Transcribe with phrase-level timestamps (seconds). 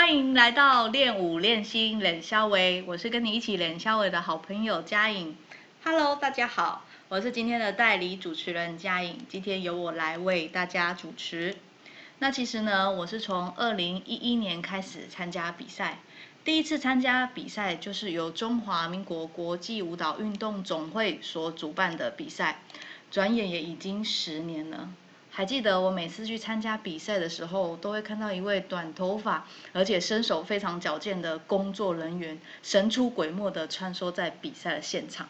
[0.00, 5.36] 欢迎来到练舞练心冷肖维，我是跟你一起冷肖维的好朋友佳颖。
[5.84, 11.54] Hello，大家好，我是今天的代理主持人佳颖，今天由我来为大家主持。
[12.18, 15.98] 那其实呢，我是从二零一一年开始参加比赛，
[16.44, 22.62] 第一次参加比赛就是由中华民国国际舞蹈运动总会所主办的比赛，
[23.10, 24.88] 转眼也已经十年了。
[25.40, 35.26] 还记得我每次去参加比赛的时候，都会看到一位短头发而且身手非常矫健的工作人员，神出鬼没的穿梭在比赛的现场。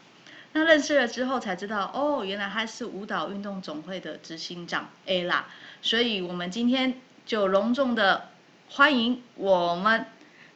[0.50, 5.42] 那认识了之后才知道，哦，原来他是舞蹈运动总会的执行长 Ella。
[5.80, 8.30] 所以我们今天就隆重的
[8.68, 10.06] 欢迎我们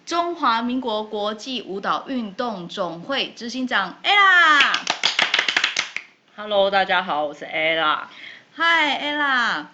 [0.05, 4.74] 中华民国国际舞蹈运动总会执行长 Ella。
[6.34, 8.01] Hello，大家好，我是 Ella。
[8.57, 9.67] 嗨，Ella，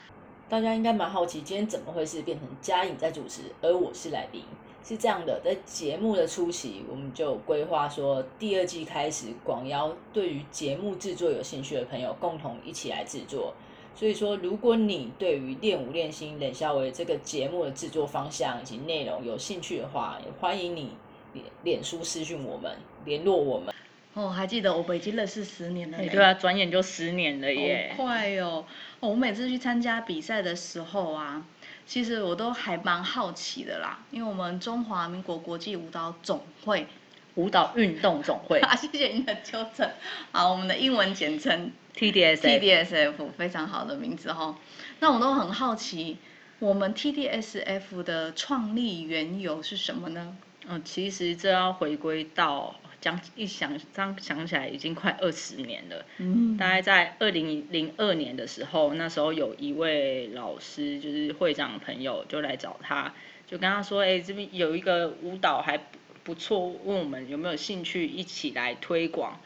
[0.49, 4.43] 大家应该蛮好奇，今天怎么会是变成嘉颖在主持，而我是来宾？
[4.83, 13.53] 是这样的，在节目的初期，我们就规划说，第二季开始广邀对于节目制作有兴趣的朋友，共同一起来制作。
[13.95, 20.93] 所以说，如果你对于练舞练心冷笑为这个节目的制作方向以及内容有兴趣的话，也欢迎你
[21.35, 23.75] 脸脸书私讯我们，联络我们。
[24.15, 25.99] 哦，还记得我们已经认识十年了。
[25.99, 27.95] 对啊，转眼就十年了耶。
[27.97, 28.65] 好快哦！
[28.99, 31.47] 我每次去参加比赛的时候啊，
[31.87, 36.89] 其实我都还蛮好奇的啦，因为我们中华民国国际舞蹈总会，
[37.37, 38.59] 舞蹈运动总会。
[38.59, 39.89] 啊，谢谢您的纠正。
[40.33, 44.59] 好，我们的英文简称 TDSF，TDSF 非常好的名字哈。
[44.99, 46.19] 那我都很好奇，
[46.59, 50.37] 我们 TDSF 的创立缘由是什么呢？
[50.67, 52.75] 嗯，其实这要回归到。
[53.01, 56.05] 讲一想，这样想起来已经快二十年了。
[56.19, 63.15] 嗯，大概在二零零二年的时候，那时候有一位老师，就是会长朋友，就来找他，
[63.47, 65.81] 就跟他说：“哎，这边有一个舞蹈还
[66.23, 69.41] 不错，问我们有没有兴趣一起来推广。”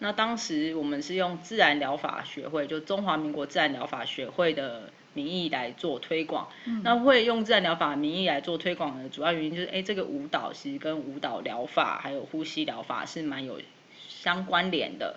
[0.00, 4.92] 那当时我们是用自然疗法学会，就中华民国自然疗法学会的。
[5.18, 6.48] 名义来做推广，
[6.84, 13.60] 那会用自然疗法名义来做推广的主要原因就是，哎，这个舞蹈其实跟舞蹈疗法还有呼吸疗法是蛮有
[14.08, 15.16] 相关联的。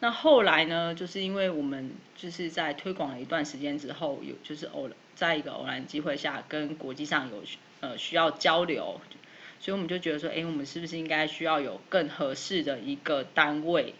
[0.00, 7.42] 那后来呢，就是因为我们就是在推广了一段时间之后，有就是偶在一个偶然机会下跟国际上有
[7.80, 9.00] 呃需要交流，
[9.60, 13.94] 所以我们就觉得说，哎，我们是不是应该需要有更合适的一个单位？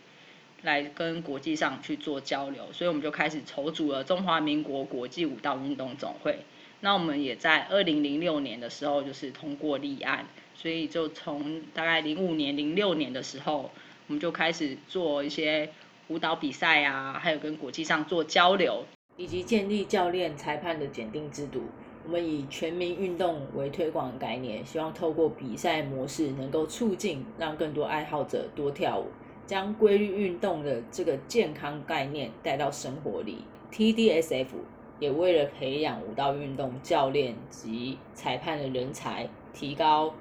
[0.63, 6.41] 来跟国际上去做交流，所以我们就开始筹组了中华民国国际舞蹈运动总会。
[6.81, 13.71] 那我们也在二零零六年的时候就是通过立案，所以就从大概零五年、零六年的时候，
[14.07, 15.71] 我们就开始做一些
[16.07, 18.85] 舞蹈比赛啊，还有跟国际上做交流，
[19.17, 21.65] 以及建立教练、裁判的检定制度。
[22.05, 29.09] 我们以全民运动为推广概念，希望透过比赛模式能够促进让更多爱好者多跳舞。
[29.49, 33.39] 将规律运动的这个健康概念带到生活里
[33.73, 34.49] ，TDSF
[35.01, 40.13] 也为了培养舞蹈运动教练及裁判的人才，提高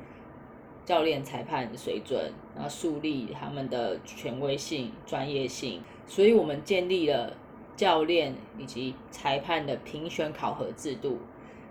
[0.85, 5.81] 教练裁判的水准，然后树立他们的权威性、专业性。
[6.07, 7.35] 所以我们建立了
[7.75, 11.17] 教练以及裁判的评选考核制度，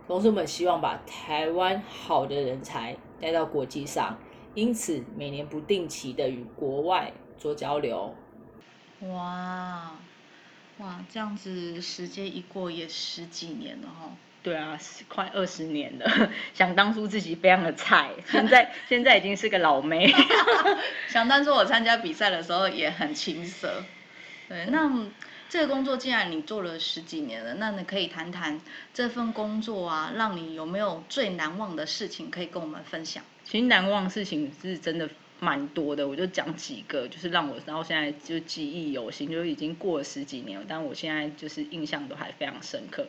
[0.07, 4.19] 同时我们希望把台湾好的人才带到国际上，
[4.53, 7.11] 因此每年不定期的与国外。
[7.39, 8.15] 做交流，
[9.01, 9.93] 哇，
[10.79, 14.11] 哇，这样子时间一过也十几年了哈。
[14.43, 16.31] 对啊，快二十年了。
[16.55, 20.13] 想当初自己非常的菜，现在现在已经是个老妹。
[21.09, 23.83] 想当初我参加比赛的时候也很青涩。
[24.49, 24.91] 对，那
[25.49, 28.61] 这个工作既然你做了十几年了，那你可以谈谈
[28.95, 33.25] 这份工作啊，让你有没有最难忘的事情可以跟我们分享？
[33.45, 35.11] 其实难忘事情是真的。
[35.39, 43.07] 蛮多的，我就讲几个，就是让我然后现在就记忆犹新，就已经过了十几年，但我现在就是印象都还非常深刻。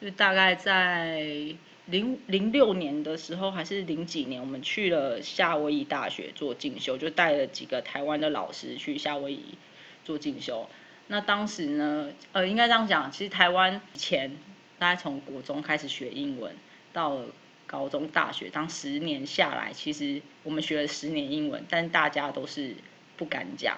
[0.00, 1.20] 就大概在
[1.86, 9.54] 零零六年的时候，还是零几年，我们去了夏威夷大学做进修，就带了几个台湾的老师去夏威夷
[10.04, 10.68] 做进修。
[11.06, 14.36] 那当时呢，呃，应该这样讲，其实台湾以前
[14.78, 16.54] 大概从国中开始学英文，
[16.92, 17.26] 到了。
[17.68, 22.74] 高中、大学，当十年下来，其实我们学了十年英文，但大家都是
[23.16, 23.76] 不敢讲，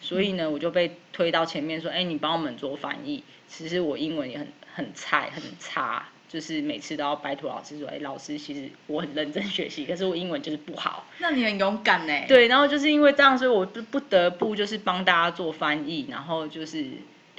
[0.00, 12.12] 所以呢，我就被推到前面说：“哎，你帮我们做翻译。”其实我英文也很很菜、很差，就是每次都要拜托老师说：“哎，老师，其实我很认真学习，可是我英文就是不好。”那你很勇敢呢？
[12.28, 16.86] 对，然后就是因为这样，所以我不不得不就是帮大家做翻译，然后就是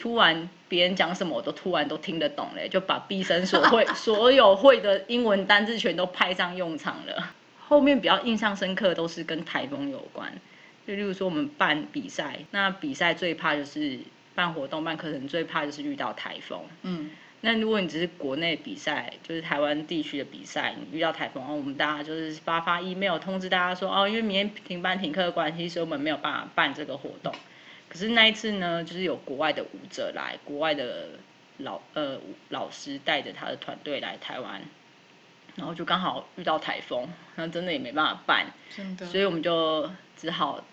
[0.02, 7.36] 突然别人讲什么我都突然都听得懂嘞，就把毕生所会 所有会的英文单字全都派上用场了。
[7.60, 10.34] 后面比较印象深刻都是跟台风有关，
[10.88, 14.00] 就例如说我们办比赛，那比赛最怕就是
[14.34, 16.60] 办活动办课程最怕就是遇到台风。
[16.82, 17.12] 嗯。
[17.44, 27.34] 那如果你只是国内比赛，就是台湾地区的比赛，你遇到台风，我们大家就是发发 email 通知大家说，哦，因为明天停班停课的关系，所以我们没有办法办这个活动。
[27.92, 31.10] 可是那一次呢，就是有国外的舞者来，国外的
[31.58, 32.18] 老呃
[32.48, 34.62] 老师带着他的团队来台湾，
[35.58, 40.64] 然后就刚好遇到台风，那真的也没办法办，真的，所以我们就只好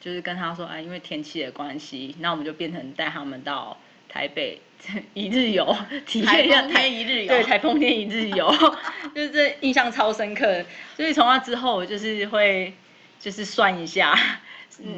[0.00, 3.76] 就是跟他说，哎，因为天气的关系，那我们就变成带他们到
[4.08, 4.60] 台北。
[5.14, 5.76] 一日游，
[6.06, 8.52] 体验一下台一日游，对，台风天一日游，
[9.14, 10.64] 就是这印象超深刻。
[10.96, 12.74] 所以从那之后，我就是会
[13.20, 14.12] 就是算一下，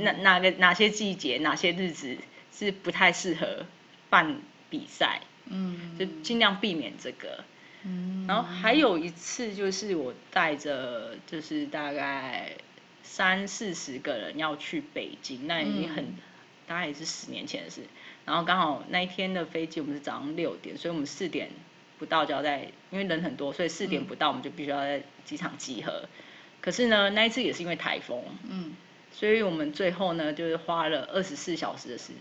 [0.02, 2.16] 哪哪个哪些季节，哪些日子
[2.52, 3.66] 是不太适合
[4.10, 4.40] 办
[4.70, 7.44] 比赛，嗯，就尽量避免这个。
[7.82, 12.52] 嗯，然后还有一次就是我带着就是大概
[13.02, 16.14] 三四十个人要去北京，那已经很
[16.66, 17.82] 大概也是十年前的事。
[18.24, 21.50] 然后刚好那一天的飞机我们是早上六点，所以我们四点
[21.98, 26.08] 不到就要在，因为人很多，所以四点不到我们就必须要在机场集合。
[26.62, 28.72] 可是呢，那一次也是因为台风，嗯，
[29.14, 32.12] 所以我们最后呢就是花了二十四小时的时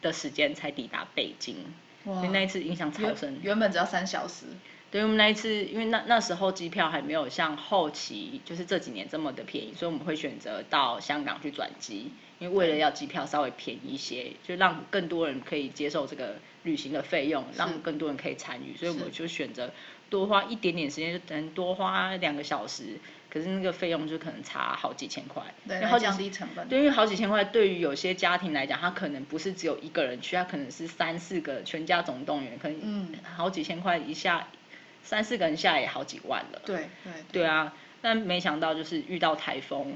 [0.00, 1.56] 的时间才抵达北京。
[2.04, 2.22] 哇！
[2.32, 3.38] 那一次印象超深。
[3.42, 4.46] 原本只要三小时。
[4.88, 12.12] 对，我们那一次因为那那时候机票还没有像后期就是这几年这么的便宜，所以我们会选择到香港去转机。
[12.38, 19.70] 因为为了要机票稍微便宜一些，就让更多人可以接受这个旅行的费用，让更多人可以参与，所以我们就选择
[20.10, 22.98] 多花一点点时间，就等多花两个小时，
[23.30, 26.68] 可是那个费用就可能差好几千块，对，然后降低成本。
[26.68, 34.48] 对，因为好几千块对于有些家庭来讲，他可能不是只有一个人去，他可能是三四个全家总动员，可能嗯好几千块一下，
[35.02, 36.62] 三四个人下也好几万了。
[36.64, 39.94] 对对对啊，但没想到就是遇到台风，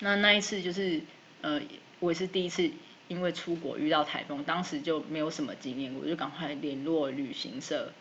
[0.00, 1.00] 那那一次就是。
[1.42, 1.60] 呃，
[2.00, 2.68] 我也是第一次
[3.06, 7.92] 因为出国遇到台风，当时就没有什么经验，我就赶快联络旅行社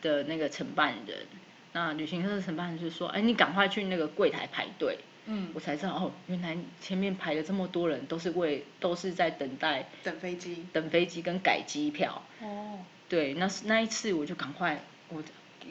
[0.00, 1.26] 的那个承办人。
[1.72, 12.22] 那旅行社的承办人就说：“哎，你赶快去那个柜台排队。”嗯，我才知道哦，原来前面排了这么多人，都是为都是在等待等飞机，等飞机跟改机票。
[12.40, 12.78] 哦，
[13.08, 15.22] 对，那是那一次我就赶快，我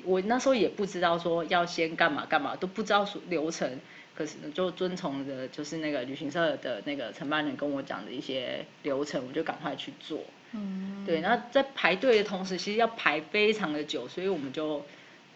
[0.05, 3.79] 我那时候也不知道说要先干嘛干嘛，都不知道流程。
[4.15, 10.19] 可是就遵从的，就是那个旅行社的那个承办人跟我讲的一些流程，我就赶快去做。
[10.51, 11.21] 嗯，对。
[11.21, 14.85] 那在排队的同时，其实要排非常的久，所以我们就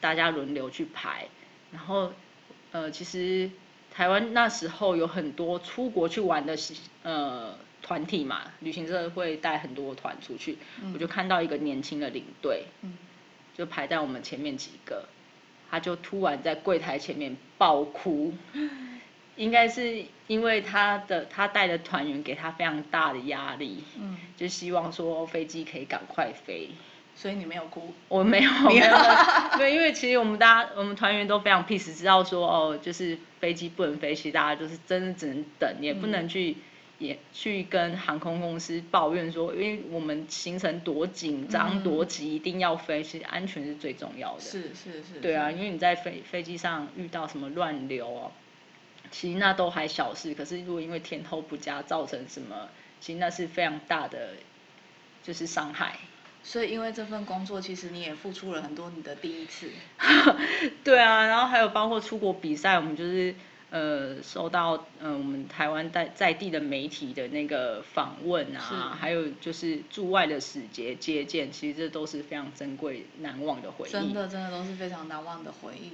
[0.04, 1.28] 大家轮流去排。
[1.72, 2.12] 然后，
[2.74, 3.50] 呃，其实
[3.90, 6.58] 台湾那时候有很多出国去玩的
[7.04, 10.58] 呃团体嘛，旅行社会带很多团出去。
[10.94, 12.66] 我就看到一个年轻的领队，
[13.56, 15.06] 就排在我们前面几个。
[15.72, 18.34] 他就突然在柜台前面爆哭，
[19.38, 26.70] 应该是因为他的他带的团员给他非常大的压力，嗯，就希望说飞机可以赶快飞。
[27.16, 27.94] 所以你没有哭？
[28.08, 28.88] 我没有， 没有。
[29.58, 36.58] 对，因为其实我们大家我们团员都非常 peace，知道说哦，就是飞机不能飞，其实大家就是真的只能等，也不能去。
[37.00, 44.40] 也去跟航空公司抱怨说，因为我们行程多紧张多急，一定要飞，其实安全是最重要的。
[44.40, 45.20] 是是是。
[45.20, 48.32] 对啊，因为你在飞飞机上遇到什么乱流哦，
[49.12, 52.70] 其实那都还小事，可是如果因为天候不佳造成什么，
[53.02, 54.36] 其实那是非常大的，
[55.24, 55.98] 就是伤害。
[56.44, 59.70] 所以因为这份工作，其实你也付出了很多你的第一次。
[60.84, 63.34] 对啊，然后还有包括出国比赛，我们就是。
[63.76, 73.92] 呃，收到呃我们台湾在在地的媒体的那个访问啊，还有就是驻外的使节接见，其实这都是非常珍贵难忘的回忆。
[73.92, 75.94] 真的，真的都是非常难忘的回忆。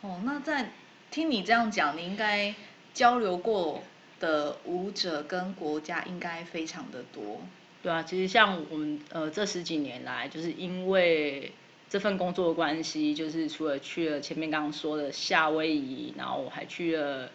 [0.00, 0.72] 哦，那在
[1.12, 2.52] 听你这样讲，你应该
[2.92, 3.84] 交流过
[4.18, 7.42] 的舞者跟国家应该非常的多。
[7.84, 11.52] 对啊，其实像我们呃这十几年来，就是因为。
[11.86, 17.30] 这份工作关系，就是除了去了前面刚刚说的夏威夷，然后我还去了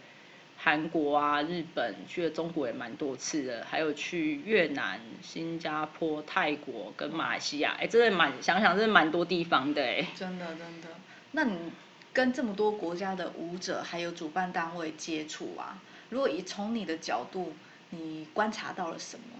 [0.57, 10.05] 韩国啊、日本，去了中国也蛮多次的，还有去越南、新加坡、泰国跟马来西亚，哎，真的蛮想想，真的蛮多地方的哎。
[10.13, 10.89] 真的真的，
[11.31, 11.71] 那你
[12.11, 17.53] 跟这么多国家的舞者还有主办单位接触啊，如果以从你的角度，
[17.91, 19.37] 你观察到了什么，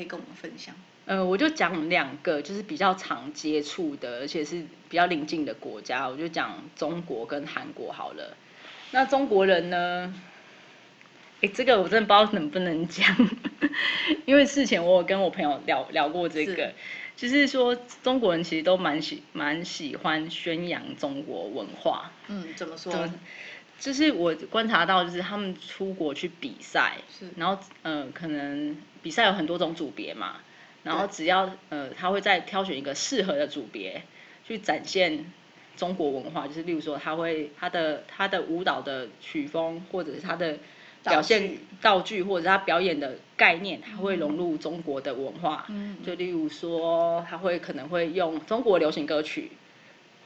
[0.00, 0.74] 可以跟我们分享？
[1.04, 8.34] 呃，我就讲两个，就是比较常接触的，而且是比较邻近的国家，我就讲中国跟韩国好了。
[8.92, 10.14] 那中国人呢，
[11.42, 13.04] 哎，这个我真的不知道能不能讲，
[14.24, 16.72] 因为事前我有跟我朋友聊聊过这个，
[17.16, 22.10] 就是说中国人其实都蛮喜蛮喜欢宣扬中国文化。
[22.28, 23.08] 嗯，怎么说？
[23.80, 26.98] 就是我观察到，就是他们出国去比赛，
[27.36, 30.36] 然后呃，可能比赛有很多种组别嘛，
[30.82, 34.02] 然后只要呃，他会再挑选一个适合的组别
[34.46, 35.24] 去展现
[35.78, 40.58] 中国文化，就是例如说他会他的他的舞蹈的曲风，或者是他的
[41.04, 45.64] 表现道具，或者他表演的概念，他会融入中国的文化。
[45.70, 49.52] 嗯，就例如说他会可能会用中国流行歌曲，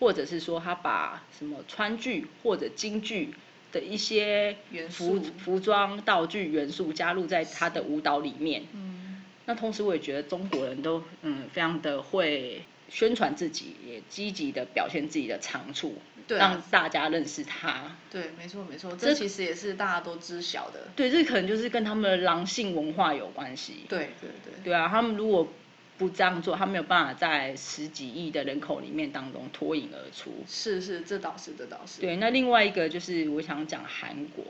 [0.01, 3.33] 或者是说他把什么川剧或者京剧。
[3.75, 4.57] 的一些
[4.89, 8.63] 服服装道具元素加入在他的舞蹈里面。
[8.73, 15.97] 嗯，那同时我也觉得中国人都嗯非常的会宣传自己，也积极的表现自己的长处，
[16.29, 17.97] 让大家认识他。
[18.11, 20.87] 对，没错没错，这其实也是大家都知晓的。
[20.95, 23.85] 对，这可能就是跟他们的狼性文化有关系。
[23.89, 24.55] 对对对。
[24.63, 25.49] 对啊，他们如果。
[25.97, 30.33] 不这样做，他没有办法在十几亿的人口里面当中脱颖而出。
[30.49, 32.01] 是是，这倒是，这倒是。
[32.01, 34.45] 对，那另外一个就是我想讲韩国，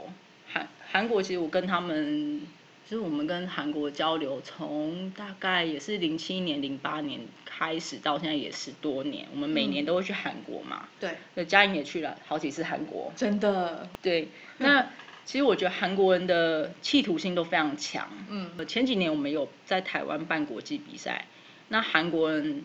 [0.52, 2.40] 韩韩国其实我跟他们，
[2.88, 10.88] 就是我们跟韩国交流，从大概也是零七年、零八年开始到现在也十多年，我们每年都会去韩国嘛。
[10.98, 11.16] 对。
[11.34, 13.12] 那嘉颖也去了好几次韩国。
[13.14, 13.88] 真的。
[14.00, 14.86] 对，那。
[15.26, 18.06] 其实我觉得韩国人的企图心都非常强。
[18.28, 21.24] 嗯，前几年我们有在台湾办国际比赛，
[21.68, 22.64] 那韩国人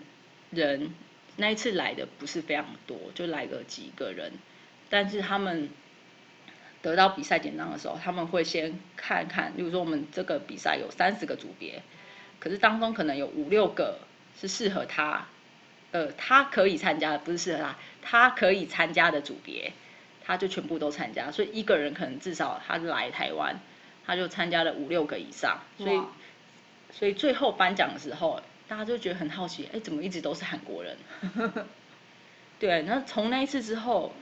[0.50, 0.92] 人
[1.38, 4.34] 那一次来的不是非常多，就来个几个人，
[4.90, 5.70] 但是他们
[6.82, 11.82] 得到比赛简章的时候，他们会先看看，例如说我们这个比赛有三十个组别，
[12.40, 14.00] 可是当中可能有五六个
[14.40, 15.28] 是适合他，
[15.92, 19.74] 呃，他可以参加的，不是适合他，他可以参加的组别。
[20.22, 23.60] 他就全部都参加，所以一个人可能至少他来台湾，
[24.06, 26.00] 他就参加了五六个以上，所以
[26.92, 30.96] 所以最后颁奖的时候，大家就觉得很好奇，哎，怎么一直都是韩国人？
[32.58, 34.14] 对，那从那一次之后，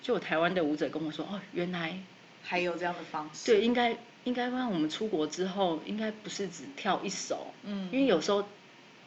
[0.00, 1.98] 就有台湾的舞者跟我说，哦，原来
[2.42, 3.52] 还有这样的方式。
[3.52, 8.46] 对，应该应该让我们出国之后，应该不是只跳一首，嗯，因为有时候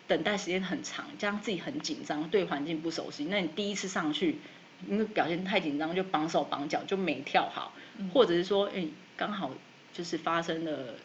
[0.07, 4.37] 等待时间很长，加上自己很紧张，对环境不熟悉，那你第一次上去。
[4.87, 7.73] 因为表现太紧张，就绑手绑脚就没跳好，
[8.13, 8.87] 或者是说，哎，
[9.17, 9.51] 刚好
[9.91, 10.95] 就是发生了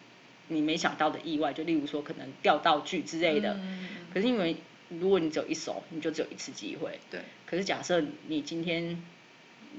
[0.49, 3.59] 你没想到的意外，就例如说可能掉道具之类的。
[4.13, 4.57] 可是因为
[4.89, 6.99] 如果你只有一手，你就只有一次机会。
[7.11, 7.21] 对。
[7.47, 9.03] 可是假设你今天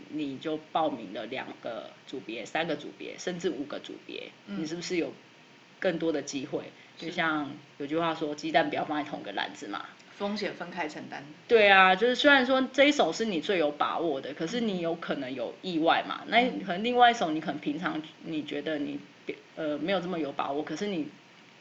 [0.09, 5.13] 你就报名了两个组别、三个组别，甚至五个组别，你是不是有
[5.79, 6.63] 更多的机会？
[6.97, 9.85] 就像有句话说，鸡蛋不要放在同一个篮子嘛。
[10.17, 11.25] 风险分开承担。
[11.45, 16.23] 对啊，就是虽然说这一手是你最有把握的，可是你有可能有意外嘛？
[16.27, 18.97] 那可能另外一手你可能平常你觉得你
[19.55, 21.07] 呃没有这么有把握，可是你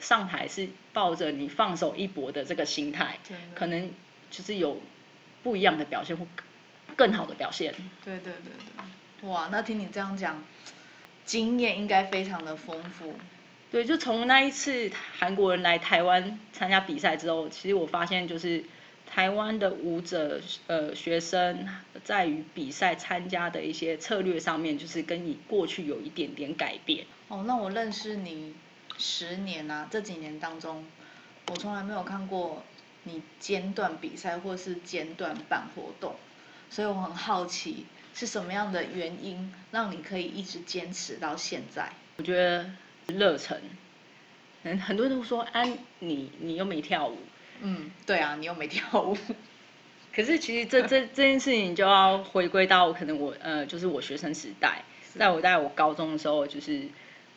[0.01, 3.19] 上台是抱着你放手一搏的这个心态，
[3.55, 3.91] 可能
[4.31, 4.81] 就是有
[5.43, 6.27] 不一样的表现或
[6.97, 7.75] 更好的表现。
[8.05, 8.53] 对对对
[9.21, 10.43] 对，哇，那听你这样讲，
[11.25, 13.15] 经验应该非常的丰富。
[13.71, 18.65] 对，就从那一次韩国人来台湾参加比赛之后，其实我发现就是
[19.15, 21.69] 台湾的舞者呃学生
[22.03, 27.07] 在于比赛参加的一些策略上面，就是跟你过去有一点点改变。
[27.29, 28.57] 哦，那我认识你
[28.99, 30.85] 十年啊，这几年当中，
[31.49, 32.65] 我从来没有看过
[33.05, 36.17] 你间断比赛或是间断办活动，
[36.69, 41.93] 所以我很好奇是什么样的原因让你可以一直坚持到现在？
[42.17, 42.69] 我觉得。
[43.07, 43.61] 热忱，
[44.63, 47.19] 很很多人都说，安你你又没跳舞，
[47.67, 49.17] 嗯，对啊，你又没跳舞。
[50.15, 54.85] 可是其实这这这件事情就要回归到可能我呃，就是我学生时代，
[55.19, 56.83] 在我在我高中的时候，就是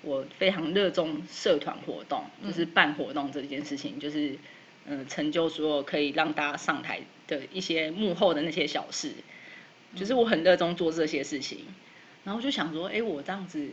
[0.01, 4.37] 我非常热衷社团活动，就是办活动这件事情，就是
[4.85, 9.13] 嗯，成就所有可以让大家上台的一些幕后的那些小事，
[9.95, 11.65] 就是我很热衷做这些事情，
[12.25, 13.69] 然后就想说，哎，我这样子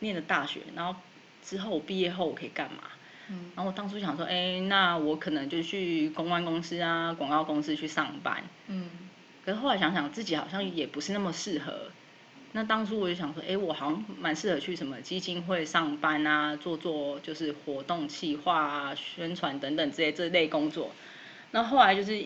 [0.00, 0.98] 念了大学，然后。
[1.44, 2.82] 之后毕业后我可以干嘛？
[3.28, 8.44] 嗯，然后我当初想说，哎，那我可能就去公关公司啊、广告公司去上班。
[8.68, 8.88] 嗯，
[9.44, 11.90] 可是后来想想，自己好像也不是那么适合。
[12.52, 20.92] 那当初我就想说，哎，我好像蛮适合去什么基金会上班啊，做做就是活动企划啊、宣传等等这些这类工作。
[21.50, 22.24] 那后来就是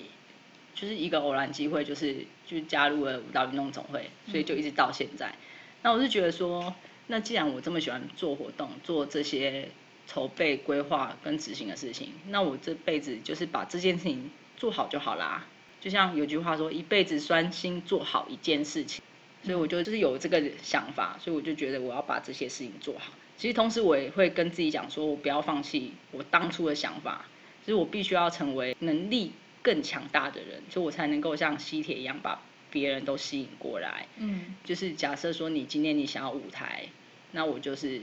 [0.74, 5.34] 就是一个偶然机会，就是就加入了舞蹈运动总会，所以就一直到现在。
[5.82, 6.74] 那我是觉得说。
[7.12, 9.68] 那既然我这么喜欢做活动，做这些
[10.12, 15.46] 筹备、规划跟执行的事情，那我这辈子就是把这件事情做好就好啦。
[15.80, 19.00] 就像有句话说，一辈子专心做好一件事情，
[19.44, 23.12] 所以我就就是有这个想法，所以我就觉得我要把这些事情做好。
[23.36, 27.24] 其实同时我也会跟自己讲说，我不要放弃我当初的想法，
[27.64, 29.30] 就是我必须要成为能力
[29.62, 34.08] 更强大的人，所以我才能够像吸铁一样把别人都吸引过来。
[34.18, 36.88] 嗯，就是假设说你今天你想要舞台，
[37.30, 38.02] 那我就是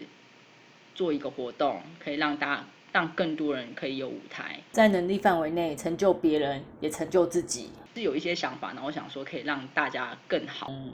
[0.97, 7.69] 做一个活动，可以让大家让更多人可以有舞台，在能力范围内成就别人，也成就自己。
[7.93, 10.67] 是有一些想法，然后我想说可以让大家更好。
[10.71, 10.93] 嗯，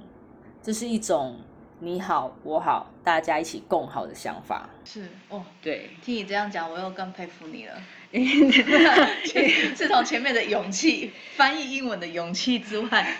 [0.62, 1.40] 这是一种
[1.80, 4.70] 你好我好，大家一起共好的想法。
[4.84, 7.82] 是哦，对，听你这样讲，我又更佩服你了。
[9.74, 13.16] 自从前面的勇气，翻译英文的勇气之外，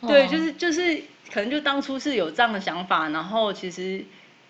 [0.00, 1.02] 对，哦就是就是，
[1.32, 4.04] 可能就当初是有这样的想法，然后其实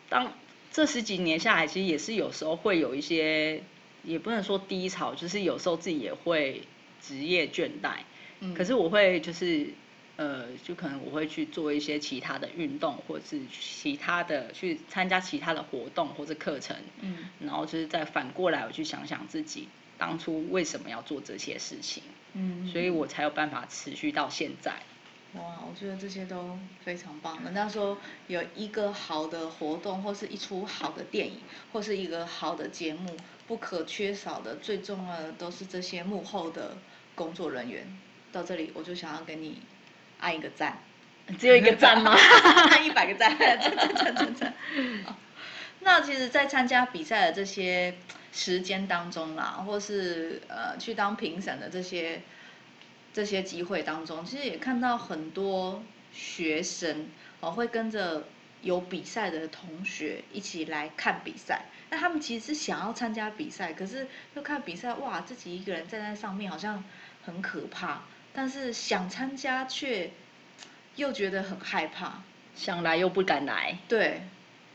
[0.09, 0.31] 当
[0.75, 3.63] 这十几年下来，其实也是有时候会有一些，
[4.03, 6.63] 也不能说低潮，就是有时候自己也会
[7.01, 7.99] 职业倦怠。
[8.41, 9.69] 嗯可是我会就是
[10.17, 22.03] 呃，就可能我会去做一些其他的运动，或者是其他的去参加其他的活动或者课程，嗯然后就是再反过来我去想想自己当初为什么要做这些事情，
[22.33, 24.73] 嗯，所以我才有办法持续到现在。
[25.37, 27.43] 哇，我觉得这些都非常棒。
[27.43, 27.99] 人家说
[28.29, 31.41] 有一个好的活动，或是一出好的电影，
[31.73, 33.17] 或是一个好的节目，
[33.49, 36.77] 不可缺少的、最重要的都是这些幕后的
[37.15, 37.85] 工作人员。
[38.31, 39.63] 到这里，我就想要给你
[40.21, 40.79] 按一个赞，
[41.39, 42.13] 只有一个赞吗？
[42.71, 44.55] 按一百个赞，赞赞赞赞赞。
[45.81, 47.95] 那其实，在参加比赛的这些
[48.33, 52.23] 时间当中啦，或是呃去当评审的这些
[53.15, 57.09] 这些机会当中，其实也看到很多学生
[57.41, 58.25] 哦会跟着
[58.61, 61.67] 有比赛的同学一起来看比赛。
[61.91, 66.83] 那他们其实是想要参加比赛，可是又看比赛，哇，自己一个人站在上面好像
[67.25, 68.03] 很可怕，
[68.33, 70.11] 但是想参加却
[70.97, 72.23] 又觉得很害怕。
[72.57, 73.79] 想来又不敢来。
[73.89, 74.23] 对，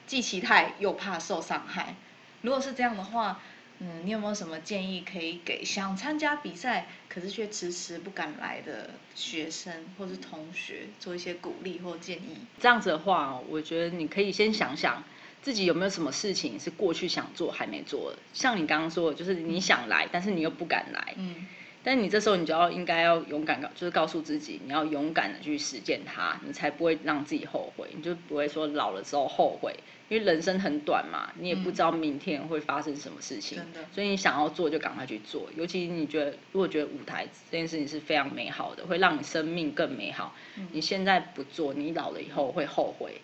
[0.08, 1.96] 既期待又怕受伤害。
[2.42, 3.42] 如果是这样的话，
[3.82, 12.38] 嗯，你有没有什么建议可以给想参加比赛可是却迟迟不敢来的学生或是同学做一些鼓励或建议？
[12.60, 15.02] 这样子的话，我觉得你可以先想想
[15.42, 18.20] 自己有没有什么事情是过去想做还没做的。
[18.34, 21.14] 像你刚刚说的，就是你想来，但是你又不敢来。
[21.16, 21.48] 嗯
[21.84, 29.74] 但你这时候你就要应该要勇敢告，就是告诉自己，你要勇敢的去实践它，你才不会让自己后悔，你就不会说老了之后后悔，
[30.10, 33.60] 因为人生很短嘛，你也不知道明天会发生什么事情，
[33.94, 40.36] 所以你想要做就赶快去做，尤其你觉得如果觉得舞台这件事情是非常美好的，会让你生命更美好，
[40.72, 43.22] 你现在不做，你老了以后会后悔，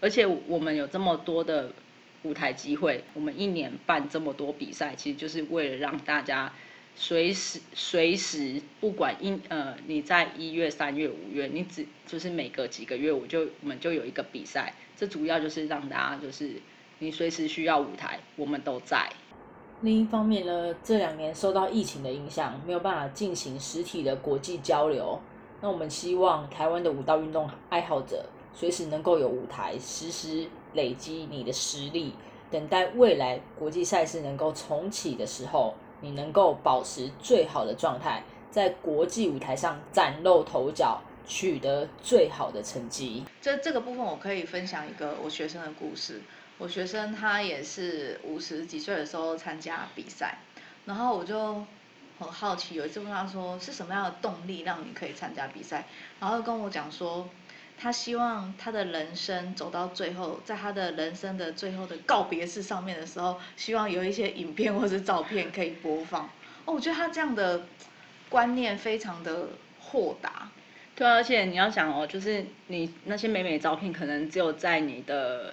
[0.00, 1.72] 而且我们有这么多的
[2.22, 6.52] 舞台机会，我们一年办这么多比赛，其实就是为了让大家
[6.96, 16.52] 随时随时，不管一呃你在一月、三月、五月，你只就是每隔几个月，我就我们就有一个比赛，这主要就是让大家就是
[17.00, 19.10] 你随时需要舞台，我们都在。
[19.80, 25.20] 另一方面呢，这两年受到疫情的影响，没有办法进行实体的国际交流。
[25.60, 32.12] 那我们希望台湾的舞蹈运动爱好者随时能够有舞台，实时累积你的实力，
[32.50, 43.24] 等待未来国际赛事能够重启的时候，你能够保持最好的状态，在国际舞台上崭露头角，取得最好的成绩。
[43.40, 46.20] 这这个部分我可以分享一个我学生的故事。
[46.58, 50.38] 我学生他也是五十几岁的时候参加比赛，
[50.84, 51.54] 然后我就
[52.18, 55.86] 很好奇，有一次问他说是什么样的动力让你可以参加比赛，
[56.20, 57.28] 然后跟我讲说，
[57.76, 66.24] 他希望他的人生走到最后，在他的人生的最后的告别式上面的时候，希望有一些影片或是照片可以播放。
[66.64, 67.66] 哦，我觉得他这样的
[68.28, 69.48] 观念非常的
[69.80, 70.50] 豁达。
[70.96, 75.52] 对啊，而且你要想哦，就是你那些美美的照片，可能只有在你的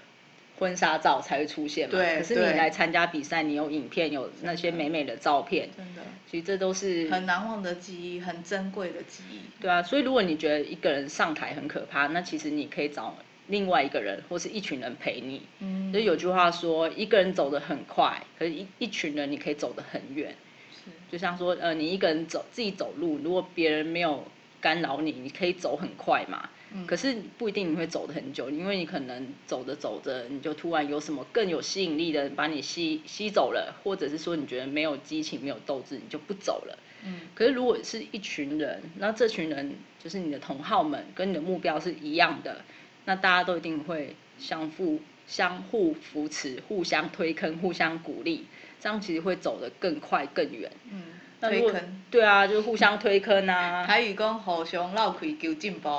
[0.62, 1.98] 婚纱照才会出现嘛。
[1.98, 9.40] 对可是你来参加比赛，你有影片，有那些美美的照片，真的其实这都是很难忘的记忆，很珍贵的记忆。
[9.60, 15.42] 对啊，所以如果你觉得一个人上台很可怕，那其实你可以找另外一个人或是一群人陪你。
[15.62, 20.36] 嗯所以有句话说，一个人走得很快，可是一一群人你可以走得很远。
[20.72, 24.24] 是就像说，呃，你一个人走自己走路，如果别人没有
[24.62, 26.50] 干扰你，你可以走很快嘛。
[26.74, 36.78] 嗯可是不一定你会走得很久，因为你可能走着走着，你就突然有什么更有吸引力的把你吸吸走了，或者是说你觉得没有激情、没有斗志，你就不走了。
[37.04, 42.64] 嗯可是如果是一群人，那这群人就是你的同好们，跟你的目标是一样的，
[43.06, 48.46] 那大家都一定会相互相互扶持、互相推坑、互相鼓励，
[48.80, 50.72] 这样其实会走得更快更远。
[50.92, 51.02] 嗯
[51.42, 51.82] 推坑。
[52.12, 53.86] 对啊，就是互相推坑啊。
[53.86, 55.90] 台语讲互相闹开求进步。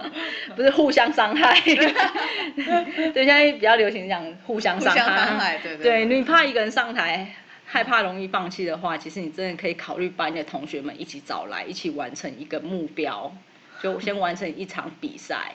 [0.54, 1.58] 不是互相伤害。
[1.64, 5.58] 对，现在比较流行讲互相伤害。
[5.62, 5.82] 对对。
[5.82, 13.32] 对你怕一个人上台，害怕容易放弃的话，其实你真的可以考虑把你的同学们一起找来，一起完成一个目标，
[13.80, 15.52] 就先完成一场比赛。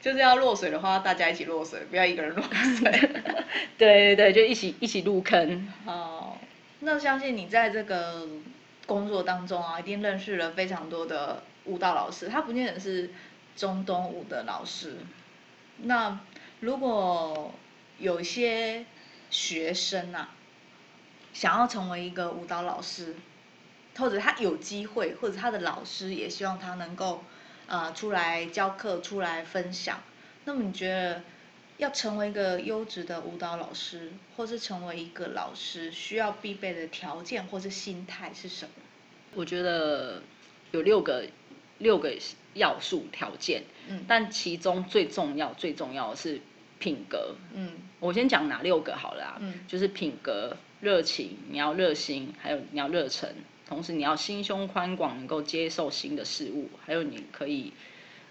[0.00, 2.90] 就是要落水的话，大家一起落水，不要一个人落水。
[3.76, 5.68] 对对对，就一起一起入坑。
[5.84, 6.36] 哦，
[6.78, 8.24] 那相信你在这个
[8.88, 13.12] 工作当中啊，一定认识了非常多的舞蹈老师，他不见得是
[13.54, 14.96] 中东舞的老师。
[15.82, 16.18] 那
[16.58, 17.54] 如果
[17.98, 18.84] 有些
[19.30, 20.34] 学生啊，
[21.32, 23.14] 想要成为一个舞蹈老师，
[23.96, 27.22] 或者他有机会，或者他的老师也希望他能够。
[27.70, 30.00] 呃，出来教课，出来分享。
[30.46, 31.22] 那么你觉得，
[31.78, 38.70] 要成为一个优质的舞蹈老师，或是成为一个老师，需要必备的条件或是心态是什么？
[39.34, 40.22] 我觉得
[40.72, 41.26] 有六个
[41.78, 42.14] 六个
[42.54, 43.62] 要素条件。
[43.88, 44.04] 嗯。
[44.06, 46.40] 但其中最重要最重要的是
[46.78, 47.36] 品格。
[47.54, 47.70] 嗯。
[48.00, 49.38] 我先讲哪六个好了啊？
[49.40, 49.60] 嗯。
[49.68, 53.34] 就是品格、热情，你要热心，还有你要热忱。
[53.68, 57.74] 同时，你要心胸宽广，能够接受新的事物，还有你可以，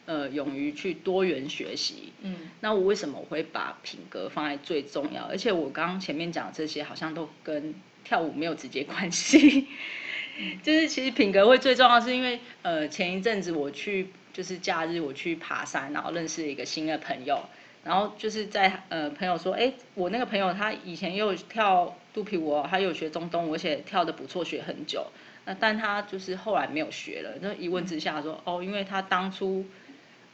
[0.08, 2.12] 呃，勇于去多元学习。
[2.22, 5.26] 嗯，那我为什么我会把品格放在最重要？
[5.26, 9.68] 而且我刚刚前面讲这些好像都跟跳舞没有直接关系。
[10.64, 17.42] 就是其实品格会最重要，是因为呃前一阵子我去就是假日我去爬山，然后认识一个新的朋友。
[17.84, 25.08] 然后就是在呃朋友说，哎，我那个朋友他以前又跳肚皮舞，他有学中东，而且跳的不错，学很久。
[25.46, 27.38] 那但他就是后来没有学了。
[27.40, 29.66] 那一问之下说，哦，因为他当初，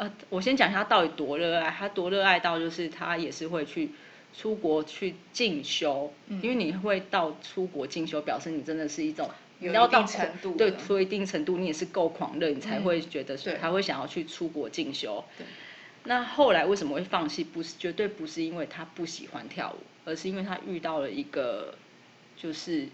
[0.04, 3.90] 呃，我先讲一下他到底多热爱，他多热爱到就是他也是会去
[4.38, 15.24] 出国去进修，因为你会到出国进修，表示你真的是一种你要到程度，对，说一定程度你也是够狂热，你才会觉得他会想要去出国进修。
[16.04, 17.44] 那后来为什么会放弃？
[17.44, 21.76] 不是绝对不是因为他不喜欢跳舞，而是因为他遇到了一个
[22.36, 22.90] 就是。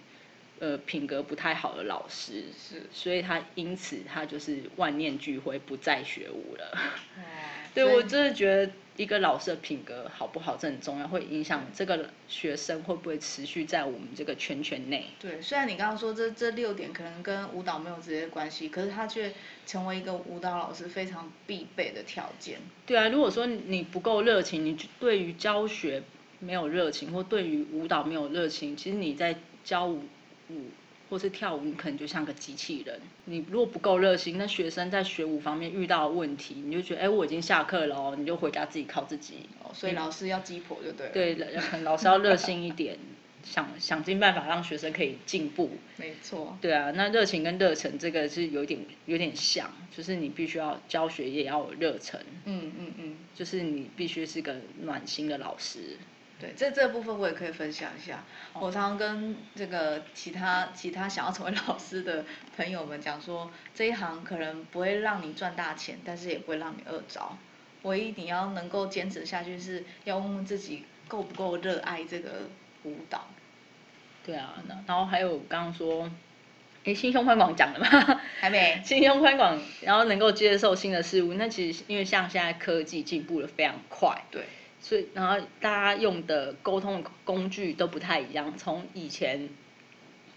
[0.60, 6.78] 呃，品格不太好的老师，是，所以他因此他就是万念俱灰，不再学舞了。
[7.74, 15.06] 对我真的觉得一个老师的品格好不好，这很重要，会影响这个学生会不会持续在我们这个圈圈内。
[15.20, 19.32] 对，虽然你刚刚说这这六点可能跟舞蹈没有直接关系，可是他却
[19.66, 22.60] 成为一个舞蹈老师非常必备的条件。
[22.86, 26.04] 对啊，如果说你不够热情，你对于教学
[26.40, 30.04] 没有热情，或对于舞蹈没有热情，其实你在教舞。
[30.50, 30.66] 舞
[31.10, 33.00] 或是跳舞，你可能就像个机器人。
[33.26, 39.50] 你如果不够热心，那学生在学舞方面遇到问题，你就觉得哎，我已经下课了哦，你就回家自己靠自己。
[39.64, 41.48] 哦，所以老师要鸡婆就对了。
[41.48, 42.98] 对，老师要热心一点，
[43.44, 45.72] 想想尽办法让学生可以进步。
[45.98, 46.56] 没错。
[46.62, 52.20] 对啊，那热情跟热忱这个是有点有点像，就是你必须要教学也要有热忱。
[52.46, 53.18] 嗯嗯嗯。
[53.34, 55.98] 就是你必须是个暖心的老师。
[56.40, 58.24] 对，这这部分我也可以分享一下。
[58.54, 62.24] 我常常跟这个其他其他想要成为老师的
[62.56, 67.38] 朋友们讲说，这一行可能不会让你赚大钱，但是也不会让你饿着。
[67.82, 72.48] 唯一你要能够坚持下去，是要问问自己够不够热爱这个
[72.84, 73.28] 舞蹈。
[74.26, 76.10] 对啊，然后还有刚刚说，
[76.86, 78.22] 哎，心胸宽广讲了吗？
[78.40, 78.82] 还没。
[78.86, 84.24] 心胸宽广，然后能够接受新的事物，那其实因为像现在科技进步的非常快。
[84.32, 84.44] 对。
[84.82, 88.58] 所以，然后大家用的沟通工具都不太一样。
[88.58, 89.50] 从以前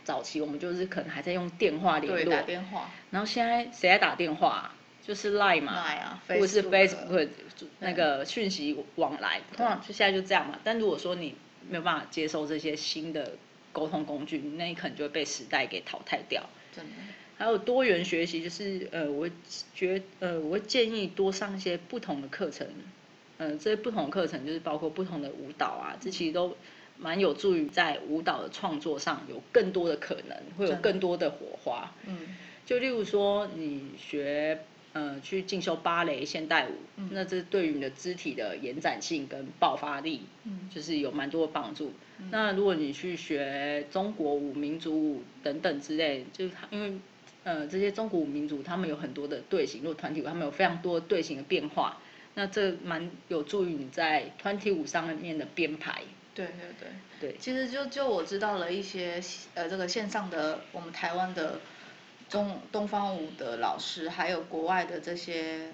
[0.05, 2.91] 早期，我们就是可能还在用电话联络，打电话。
[3.11, 4.75] 然后现在谁在打电话？
[5.05, 5.85] 就是 Line 嘛，
[6.29, 7.29] 或者是 Facebook
[7.81, 9.41] 那个讯息往来。
[9.57, 10.61] 通常就现在就这样嘛。
[10.63, 11.35] 但如果说你
[11.69, 13.33] 没有办法接受这些新的
[13.73, 16.49] 沟通工具，那你可能就会被时代给淘汰掉。
[16.73, 16.93] 真的。
[17.37, 19.29] 还有多元学习，就是呃，我
[19.75, 22.65] 觉呃，我会建议多上一些不同的课程。
[23.43, 26.57] 嗯，这些不同的课程就是包括不同的舞蹈啊，这其实都
[26.97, 31.93] 蛮有助于在舞蹈的创作上有更多的可能，会有更多的火花。
[32.07, 34.61] 嗯，就例如说你学
[34.93, 36.73] 呃去进修芭蕾现代舞，
[37.11, 41.93] 那这对于你的肢体的延展性跟爆发力，嗯，就是有蛮多的帮助。
[42.31, 46.93] 那如果你去学中国舞、民族舞等等之类，就是因为
[47.43, 51.99] 呃这些中国舞民族他们有很多的队形，如果团体舞他们有非常多队形的变化。
[52.35, 56.03] 那这蛮有助于你在团体舞上面的编排。
[56.35, 56.88] 对对对。
[57.21, 57.37] 对。
[57.38, 59.23] 其实就就我知道了一些
[59.55, 61.61] 呃这个线上的我们台湾的
[62.29, 65.73] 中东方舞的老师，还有国外的这些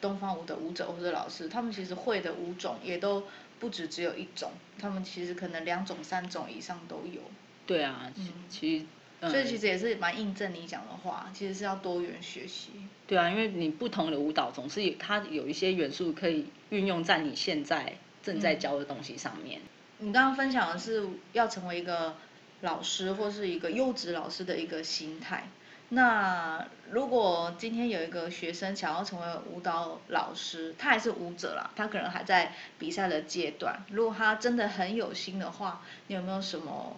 [0.00, 3.24] 东方舞的舞者或者老师，他们其实会的舞种也都
[3.58, 7.20] 不止只有一种，他们其实可能两种三种以上都有。
[7.66, 8.10] 对啊，
[8.48, 8.86] 其实
[9.20, 12.70] 所以其实也是蛮印证你讲的话，其实是要多元学习。
[13.06, 19.60] 对啊，因为你不同的舞蹈总是有它有一些元素可以运用在你现在正在教的东西上面。
[19.98, 22.14] 你刚刚分享的是要成为一个
[22.60, 25.48] 老师或是一个优质老师的一个心态。
[25.90, 33.82] 那如果今天有一个学生想要成为舞蹈老师，他还是舞者啦，他可能还在比赛的阶段。
[33.90, 36.94] 如果他真的很有心的话，你有没有什么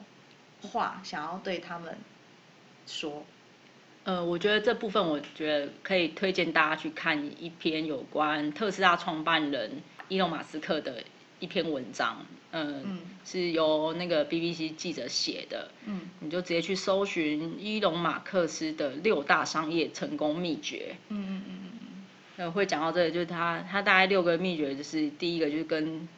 [0.73, 1.97] 话想要对他们
[2.91, 3.25] 说？
[4.05, 11.05] 呃，我觉得这部分，我觉得可以推荐大家去看一篇有关特斯拉创办人伊隆马斯克的
[11.39, 12.25] 一篇文章。
[12.53, 15.71] 嗯，是由那个 BBC 记者写的。
[15.87, 20.97] 嗯，你就直接去搜寻伊隆马克斯的六大商业成功秘诀。
[21.11, 21.79] 嗯嗯嗯嗯
[22.39, 22.53] 嗯。
[22.53, 26.09] 会讲到这个，就是他他大概六个秘诀，就是第一个就是跟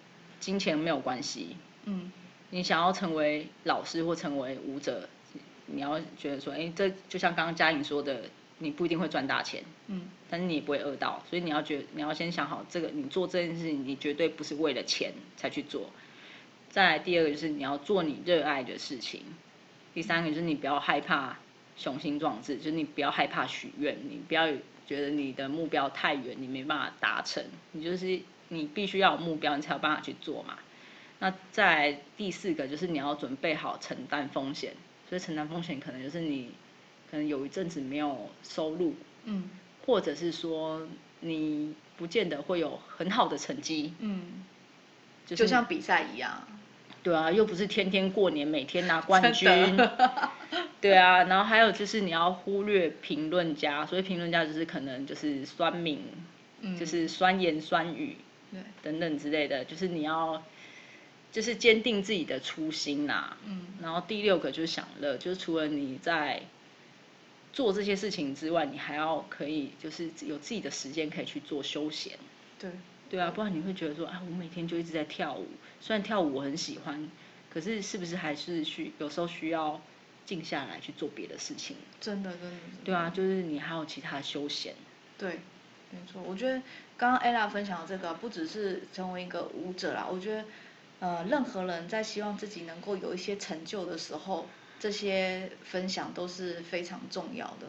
[0.41, 1.57] 金钱没有关系。
[1.85, 2.11] 嗯。
[2.51, 5.09] 你想要成为老师或成为舞者，
[5.67, 8.23] 你要觉得说，哎，这就像刚刚嘉颖说的，
[8.59, 9.63] 你不一定会赚大钱。
[9.87, 10.09] 嗯。
[10.31, 15.91] 但是你也不会饿到，所以你要觉，你要先想好，这个你做这件事情，你绝对不是为了钱才去做。
[16.71, 19.21] 再来第二个就是你要做你热爱的事情，
[19.93, 21.37] 第三个就是你不要害怕
[21.77, 24.49] 雄心壮志，就是你不要害怕许愿，你不要
[24.87, 30.57] 觉得你的目标太远，你没办法达成，你就是你必须要有目标，你才有办法去做嘛。
[31.19, 34.73] 那再第四个就是你要准备好承担风险，
[35.13, 36.53] 所以承担风险可能就是你
[37.11, 38.95] 可能有一阵子没有收入，
[39.25, 39.51] 嗯，
[39.85, 40.89] 或者是说
[41.21, 44.43] 你不见得会有很好的成绩，嗯，
[45.27, 46.43] 就像比赛一样。
[47.03, 49.51] 对啊，又不是天天过年，每天拿冠军。
[50.81, 56.01] 对啊，然后还有就是你要忽略评论家，所以评论家就是可能就是酸民，
[56.81, 58.17] 就是酸言酸语，
[58.83, 60.43] 等等之类的，就是你要
[61.33, 63.37] 就是坚定自己的初心呐。
[63.45, 63.67] 嗯。
[63.83, 66.43] 然后第六个就是享乐，就是除了你在
[67.53, 72.17] 做这些事情之外，你还要可以就是有自己的时间可以去做休闲。
[72.61, 72.71] 对。
[73.11, 75.47] 对啊，不然你会觉得说啊，我每天就一直在跳舞，
[75.83, 77.11] 虽然跳舞我很喜欢，
[77.53, 79.83] 可是是不是还是需有时候需要
[80.25, 81.77] 静下来去做别的事情？
[82.01, 82.57] 真的，真的。
[82.83, 84.75] 对啊，就是你还有其他休闲。
[85.19, 85.41] 对，
[85.91, 86.23] 没错。
[86.23, 86.63] 我觉得
[86.97, 90.43] 刚刚 ella 分享的这个，不只是成为一个舞者啦，我觉得
[91.03, 94.47] 呃，任何人在希望自己能够有一些成就的时候，
[94.79, 97.67] 这些分享都是非常重要的。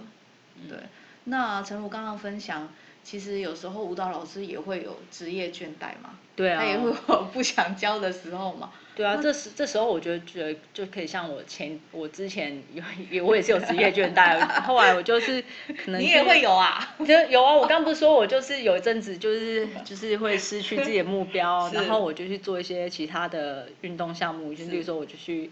[0.70, 0.78] 对，
[1.24, 2.70] 那陈如刚刚分享。
[3.04, 8.72] 其实有时候舞蹈老师也会有职业倦怠嘛，对啊，他也会有 不想教的时候嘛。
[8.96, 15.42] 对啊，这时这时候我觉得觉得就可以像我前我之前有也我也是有职业倦怠， 后来我就是
[15.84, 17.56] 可能你也会有啊，就有啊。
[17.56, 25.50] 我刚不是说我就是有一阵子就是就是会失去自己的目标， 然后我就去做一些其他的运动项目，就比如说我就去。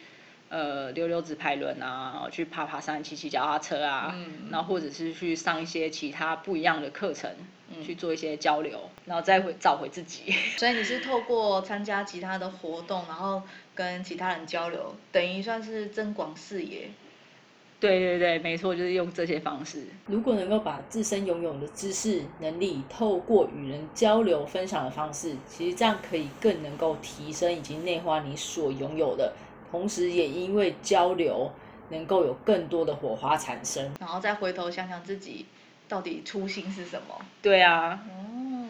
[0.52, 7.32] 呃，溜溜直排轮啊，去爬爬山、骑骑脚踏车啊，嗯然后或者是去上一些其他不一样的课程，
[7.82, 10.30] 去做一些交流，然后再回找回自己。
[10.60, 13.42] 所以你是透过参加其他的活动，然后
[13.74, 16.90] 跟其他人交流，等于算是增广视野。
[17.80, 19.88] 对对对，没错，就是用这些方式。
[20.06, 29.34] 如果能够把自身拥有的知识能力，透过与人交流分享的方式，其实这样可以更能够提升以及内化你所拥有的。
[29.72, 31.52] 同时，也因为交流，
[31.90, 35.46] 能够有更多的火花产生，然后再回头想想自己
[35.88, 37.26] 到底初心是什么。
[37.42, 38.04] 对啊。
[38.10, 38.68] 哦。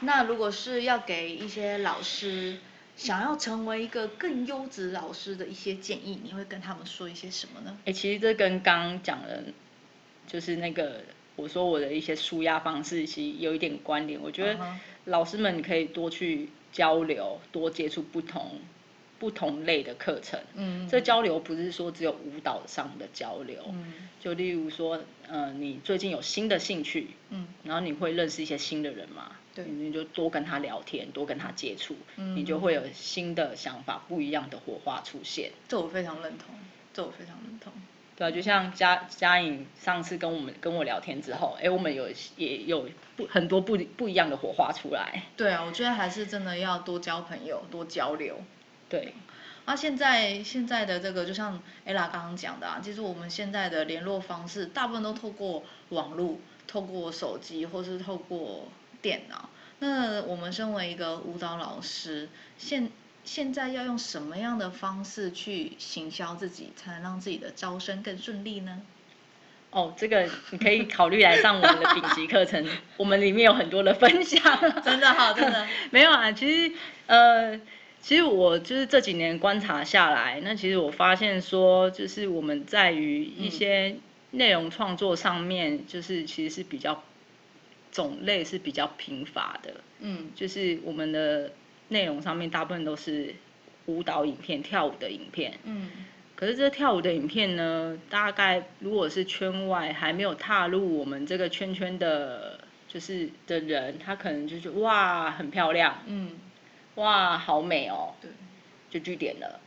[0.00, 2.58] 那如果是要给一些老师
[2.96, 7.76] 想要成为一个更优质老师的一些建议，你会跟他们说一些什么呢？
[7.84, 9.42] 哎，其实这跟刚刚讲的，
[10.28, 11.00] 就是那个
[11.34, 14.20] 我说我的一些舒压方式，其实有一点关联。
[14.20, 14.56] 我觉得
[15.06, 18.60] 老师们可以多去交流，多接触不同。
[19.18, 35.50] 不同类的课程，嗯，这交流不是说只有舞蹈上的交流，嗯，就例如说，呃，你最近有新的兴趣，嗯，然后你会认识一些新的人嘛，对，你就多跟他聊天，多跟他接触，嗯，你就会有新的想法，不一样的火花出现。
[35.66, 36.54] 这我非常认同，
[36.94, 37.72] 这我非常认同。
[38.14, 45.22] 对啊，就像嘉嘉颖上次跟我们跟我聊天之后，哎，我们有也有不很多不不一样的火花出来。
[45.36, 48.40] 对啊，我觉得还是真的要多交朋友，多交流。
[48.88, 49.14] 对，
[49.66, 58.68] 那现在现在的这个就像 ella 刚刚讲的啊，其实我们现在的联络方式大部分都透过网络，透过手机或是透过
[59.02, 59.50] 电脑。
[59.80, 62.90] 那我们身为一个舞蹈老师，现
[63.24, 68.80] 现在要用什么样的方式去行销自己，才能让自己的招生更顺利呢？
[69.70, 74.40] 哦，这个你可以考虑来上我们的丙级课程， 我们里面有很多的分享。
[74.82, 76.74] 真的好，真的 没有啊，其实
[77.06, 77.60] 呃。
[78.00, 83.96] 其实我就是这几年观察下来，那其实我发现说，就是我们在于一些
[84.30, 87.02] 内容创作上面，就是其实是比较
[87.92, 89.74] 种类是比较贫乏的。
[90.00, 91.52] 嗯，就是我们的
[91.88, 93.34] 内容上面大部分都是
[93.86, 95.58] 舞蹈影片、跳舞的影片。
[95.64, 95.90] 嗯。
[96.34, 106.30] 可是这跳舞的影片呢，大概如果是圈外还没有踏入我们这个圈圈的，就是的人，他可能就觉得哇很漂亮，嗯，
[106.98, 108.30] 哇好美哦，对，
[108.90, 109.60] 就据点了。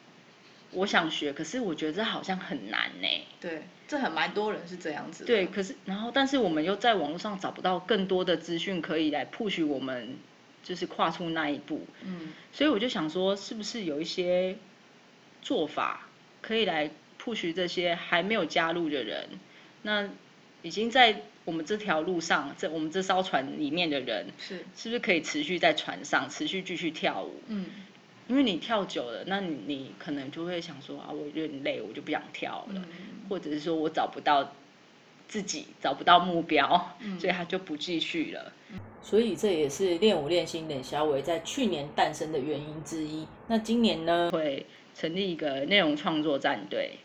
[0.74, 3.08] 我想学，可是我觉得这好像很难呢。
[3.42, 5.26] 对，这很蛮多人是这样子。
[5.26, 10.16] 对，可是然后但是我们又在网络上找不到更多的资讯可以来 push 我们，
[10.64, 11.86] 就是跨出那一步。
[12.04, 14.56] 嗯，所以我就想说，是不是有一些
[15.42, 16.08] 做法？
[16.42, 16.90] 可以来
[17.22, 19.28] push 这些还没有加入的人，
[19.84, 20.10] 那
[20.62, 27.42] 已经在我们这条路上，这我们这艘船里面的人，是是不是可以持续在船上持续继续跳舞？
[27.48, 27.66] 嗯，
[28.28, 32.82] 因为你跳久了，那你你可能就会想说啊，我有点累，我就不想跳了，
[33.30, 34.54] 或者是说我找不到
[35.28, 38.54] 自己，找不到目标，所以他就不继续了。
[39.02, 43.26] 所以这也是练舞练心冷小伟在去年诞生的原因之一。
[43.48, 44.30] 那今年呢？
[44.32, 44.66] 会。
[44.94, 47.00] 成立一个内容创作战队，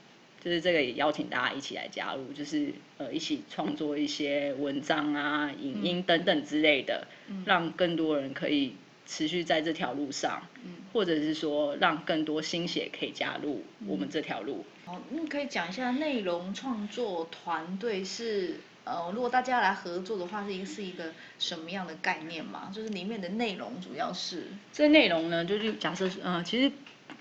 [0.47, 14.65] 就是这个也邀请大家一起来加入，就是呃一起创作一些文章啊、影音等等之类的，嗯让更多人可以持续在这条路上，嗯或者是说让更多新血可以加入我们这条路。
[14.85, 22.71] 好，那可以讲一下内容创作团队是呃，如果大家来合作的话，是一个是一个什么样的概念吗？
[22.73, 26.71] 就是里面的内容主要是这内容呢，就是假设嗯，其实。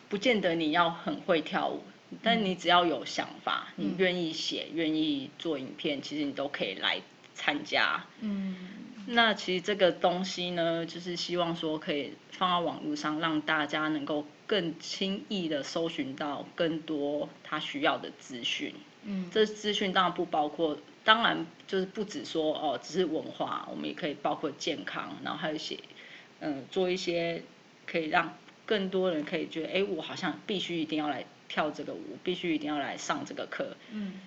[0.08, 1.82] 不见得你要很会跳舞，
[2.23, 7.01] 但你只要有想法，你愿意写，愿意做影片，其实你都可以来
[7.34, 8.06] 参加。
[8.21, 8.56] 嗯，
[9.08, 18.73] 那其实这个东西呢，就是希望说可以放到网络上，让大家能够更轻易的搜寻到更多他需要的资讯。
[19.04, 25.80] 嗯，这资讯当然不包括，当然就是不止说哦，只是文化，我们也可以包括健康，然后还有写，
[26.39, 27.43] 嗯，做一些
[27.86, 28.36] 可以让。
[28.65, 34.21] 更多人可以觉得，哎，我好像必须一定要来跳这个舞，必须一定要来上这个课，嗯，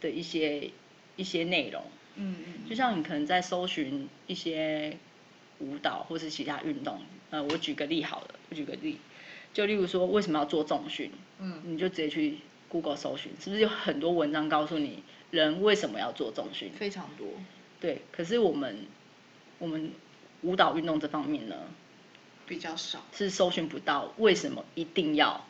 [0.00, 0.70] 的一些
[1.16, 1.82] 一些内容，
[2.16, 4.96] 嗯嗯，就像你可能在搜寻一些
[5.58, 7.00] 舞蹈或是其他运动，
[7.30, 8.98] 呃，我举个例好了，我举个例，
[9.52, 12.36] 就例如说为什么要做重训，嗯，你就直接去
[12.68, 16.70] Google 搜寻，是不是有很多文章告诉你人为什么要做重训？
[16.70, 17.26] 非常多，
[17.80, 18.86] 对，可是我们
[19.58, 19.90] 我们
[20.42, 21.56] 舞蹈运动这方面呢？
[22.50, 25.46] 比较少，是搜寻不到，为什么一定要？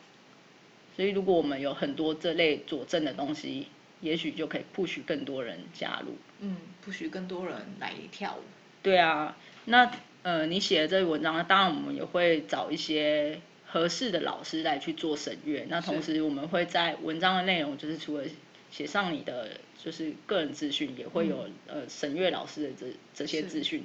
[0.95, 3.65] 所以如果我们有很多这类佐证的东西，
[4.01, 6.13] 也许就可以 push 更多人加入。
[6.41, 8.43] 嗯，push 更多人来跳舞。
[8.83, 9.35] 对啊，
[9.65, 15.65] 那呃，你写的这篇文章，当然我们也会找一些合适的老师来去做审阅。
[15.69, 18.25] 那同时，我们会在文章的内容，就是除了
[18.69, 19.49] 写上你的
[19.83, 22.85] 就是个人资讯，也会有呃审阅老师的这
[23.15, 23.83] 这些资讯。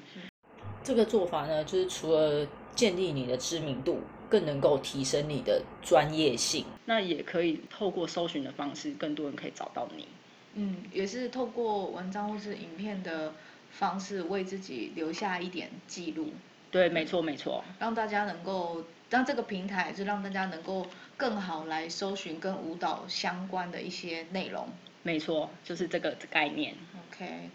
[0.85, 6.65] 这个做法呢，就是除了建立你的知名度，更能够提升你的专业性。
[6.85, 10.07] 那也可以透过搜寻的方式，更多人可以找到你。
[10.55, 13.35] 嗯，也是透过文章或是影片的
[13.73, 16.29] 方式，为自己留下一点记录。
[16.71, 17.65] 对，没错，没错。
[17.79, 20.87] 让大家能够，让这个平台是让大家能够
[21.17, 24.69] 更好来搜寻跟舞蹈相关的一些内容。
[25.03, 26.75] 没错，就是这个概念。
[27.09, 27.51] OK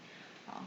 [0.45, 0.63] 好。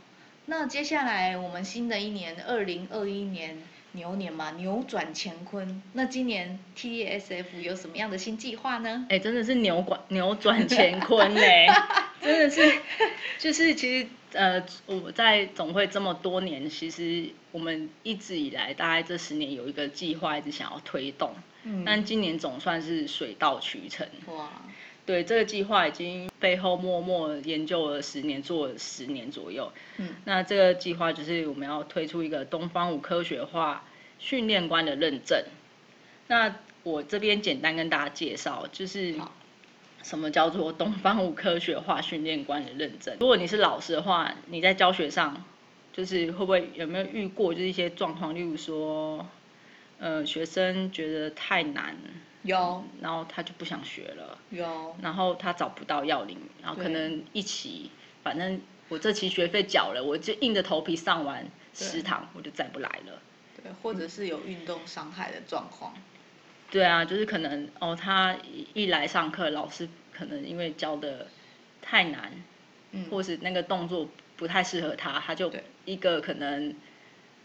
[0.46, 3.62] 那接下来我们新的一年二零二一年
[3.94, 5.83] 牛年嘛，扭转乾坤。
[5.92, 9.07] 那今年 TSF 有什么样的新计划呢？
[9.09, 11.66] 哎，真的是扭转 扭转乾坤嘞，
[12.20, 12.74] 真的是，
[13.38, 24.07] 就是其实呃，我在总会这么多年，其实我们一直以来大概这十年有一个计划一直想要推动，嗯，但今年总算是水到渠成。
[24.26, 24.50] 哇。
[25.06, 29.72] 对这个计划已经背后默默研究了十年，做了十年左右。
[29.98, 33.84] 嗯，那这个计划就是我们要推出一个东方舞科学化
[34.18, 35.44] 训练官的认证。
[36.26, 39.14] 那我这边简单跟大家介绍，就是
[40.02, 43.16] 什么叫做东方舞科学化训练官的认证。
[43.20, 45.44] 如果你是老师的话，你在教学上
[45.92, 49.26] 就是会不会有没有遇过就是一些状况，例如说，
[49.98, 51.96] 呃，学生觉得太难。
[52.44, 54.38] 有，然后他就不想学了。
[54.50, 57.90] 有，然后他找不到要领，然后可能一起，
[58.23, 63.21] 反正我这期学费缴了，我就硬着头皮上完十堂，我就再不来了。
[63.56, 65.94] 对，或者是有运动伤害的状况。
[66.71, 68.37] 对啊，就是可能哦，他
[68.75, 71.29] 一来上课，老师可能因为教的
[71.81, 72.31] 太难，
[72.90, 75.50] 嗯，或是那个动作不太适合他，他就
[75.87, 76.75] 一个可能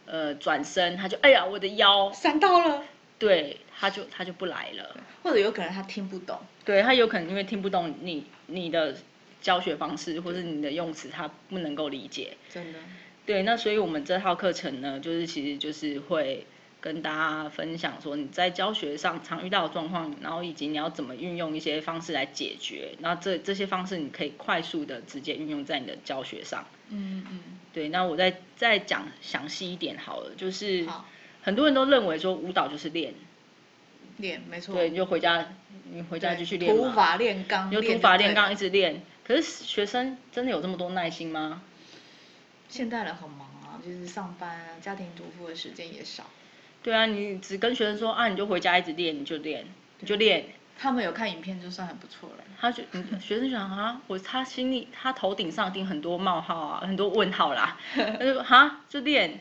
[0.05, 2.84] 呃转身，他就哎呀我的腰闪到了。
[3.19, 4.97] 对，他就他就不来了。
[5.23, 6.39] 或者有可能他听不懂。
[6.65, 8.95] 对他有可能因为听不懂你你的
[9.41, 12.36] 教学方式，或是你的用词，他不能够理解。
[12.49, 12.80] 真的。
[13.25, 16.45] 对，那所以我们这套课程呢，就是其实就是会
[16.82, 22.95] 跟大家分享说你在教学上常遇到的状况，然后以及你要怎么运用一些方式来解决。
[22.99, 26.65] 那这这些方式你可以快速的直接运用在你的教学上。
[26.89, 27.39] 嗯嗯。
[27.71, 30.88] 对，那我再再讲详细一点好了，就是
[31.43, 33.13] 很多人都认为说舞蹈就是练，
[34.20, 34.76] 练没错。
[34.76, 35.45] 对，你就回家
[35.91, 36.84] 你回家对继续练嘛。
[36.84, 37.67] 土法炼钢。
[37.67, 41.61] 你就练土法炼钢一直练，可是学生真的有这么多耐心吗？
[42.67, 46.24] 现代人很忙啊，就是上班啊，家庭主妇的时间也少。
[46.84, 49.65] 对啊，你只跟学生说啊，你就回家一直练，你就练，
[49.99, 50.45] 你就练。
[50.82, 52.43] 他们有看影片就算很不错了。
[52.57, 57.78] 他觉嗯学生想啊，我他心里他头顶上顶很多冒号啊，很多问号啦。
[57.93, 59.39] 他就说哈就练，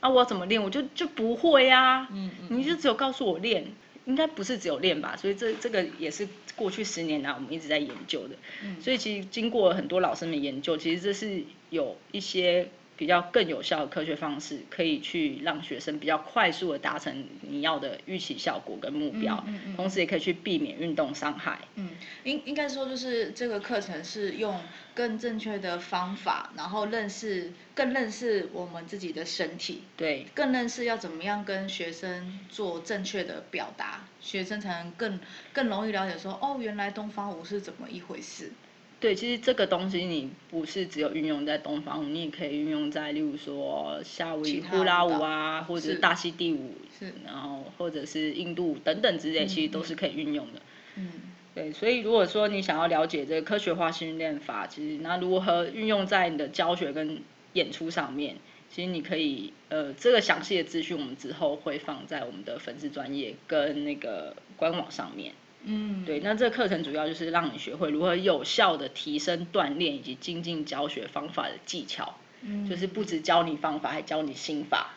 [0.00, 0.60] 啊我怎么练？
[0.60, 2.08] 我就就不会啊。
[2.10, 3.66] 嗯嗯你就只有告诉我练，
[4.06, 5.16] 应该不是只有练吧？
[5.16, 6.26] 所以这这个也是
[6.56, 8.34] 过去十年来我们一直在研究的。
[8.62, 12.68] 嗯所以其实经过很多老师们研究，其实这是有一些
[13.00, 21.58] 比较更有效的科学方式，可以去让学生比较快速的达成你要的预期效果跟目标，嗯嗯嗯同时也可以去避免运动伤害。
[21.76, 21.88] 嗯，
[22.24, 24.60] 应应该说就是这个课程是用
[24.94, 35.18] 更正确的方法，然后认识更认识我们自己的身体，对，更认识要怎么样跟学生做正确的表达，学生才能更
[35.54, 38.52] 更容易了解说哦，原来东方舞是怎么一回事。
[39.00, 50.60] 对，其实这个东西你不是只有运用在东方舞，你也可以运用在例如说夏威夷其他呼啦舞啊，或者是是大溪地舞，是然后或者是印度舞等等之类，其实都嗯是可以运用的。
[50.96, 51.10] 嗯
[51.54, 57.22] 对，所以如果说你想要了解这个科学化训练法，其实那如何运用在你的教学跟
[57.54, 58.36] 演出上面，
[58.68, 65.32] 其实你可以呃这个详细的资讯我们之后会放在我们的粉丝专业跟那个官网上面。
[65.64, 74.94] 嗯，对，那这个课程主要就是让你学会如何有效的提升锻炼以及精进教学方法的技巧，嗯就是不止教你方法，还教你心法。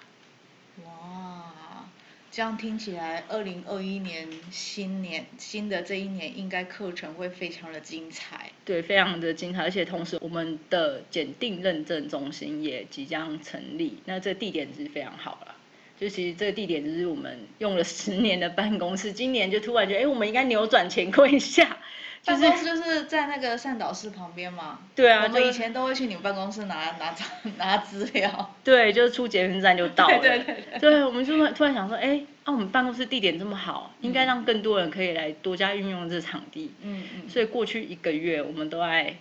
[0.86, 1.86] 哇，
[2.32, 8.52] 这样听起来，二零二一年新年新的这一年，应该课程会非常的精彩。
[8.64, 15.53] 对，非常的精彩，而且同时我们的检定认证中心也即将成立，那这地点是非常好了。
[16.04, 21.78] 就其实这个地点就是我们用了十年的办公室，今年就突然觉得，哎，我们应该扭转乾坤一下，
[22.22, 24.80] 就是办公室就是在那个善导室旁边嘛。
[24.94, 27.16] 对啊我们以前都会去你们办公室拿拿
[27.58, 28.54] 拿资料。
[28.66, 30.20] 对，就是出捷运站就到了。
[30.20, 36.74] 对对对对我们就突然想说，哎，啊，我们办公室地点这么好，应该让更多人可以来多加运用这场地。
[36.82, 37.30] 嗯嗯。
[37.30, 39.16] 所以过去一个月，我们都在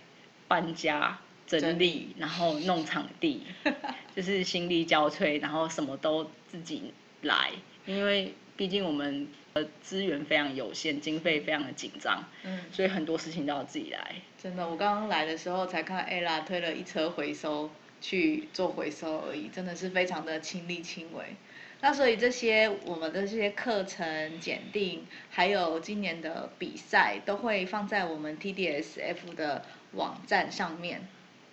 [0.49, 1.17] 搬家、
[1.59, 3.43] 整整理，然后弄场地，
[4.15, 7.51] 就是心力交瘁，然后什么都自己来，
[7.85, 14.15] 因为毕竟我们的资源非常有限，经费非常的紧张，嗯，所以很多事情都要自己来。
[14.41, 17.69] 真的，我刚刚来的时候才看 ella 推了一车回收
[18.01, 21.35] 去做回收而已，真的是非常的亲力亲为。
[21.81, 31.05] 那所以这些我们的这些课程检定，还有今年的比赛，都会放在我们 TDSF 的网站上面。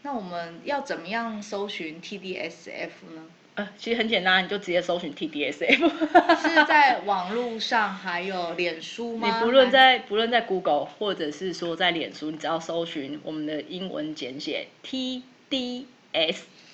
[0.02, 3.22] 那我们要怎么样搜寻 TDSF 呢？
[3.56, 5.76] 呃，其实很简单，你就直接搜寻 TDSF。
[6.40, 9.44] 是在网络上还有脸书吗你？
[9.44, 15.84] 不论在不论在 Google 或者是说在脸书，你只要搜寻我们的英文简写 TDSF，